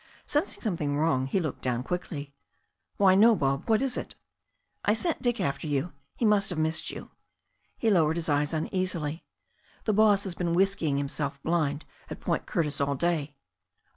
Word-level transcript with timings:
Sensing 0.25 0.61
something 0.63 0.97
wrong, 0.97 1.27
he 1.27 1.39
looked 1.39 1.61
down 1.61 1.83
quickly. 1.83 2.33
"Why, 2.97 3.13
no, 3.13 3.35
Bob. 3.35 3.69
What 3.69 3.83
is 3.83 3.97
it?" 3.97 4.15
"I 4.83 4.95
sent 4.95 5.21
Dick 5.21 5.39
after 5.39 5.67
yoa 5.67 5.93
He 6.15 6.25
must 6.25 6.49
have 6.49 6.57
missed 6.57 6.89
you." 6.89 7.11
He 7.77 7.91
lowered 7.91 8.15
his 8.15 8.27
eyes 8.27 8.51
uneasily. 8.51 9.23
"The 9.83 9.93
boss 9.93 10.23
has 10.23 10.33
been 10.33 10.55
whiskying 10.55 10.97
himself 10.97 11.39
blind 11.43 11.85
at 12.09 12.19
Point 12.19 12.47
Curtis 12.47 12.81
all 12.81 12.95
day." 12.95 13.35